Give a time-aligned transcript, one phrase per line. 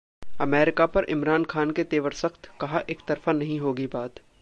[0.41, 4.19] America पर इमरान खान के तेवर सख्त, कहा- एकतरफा नहीं होगी बात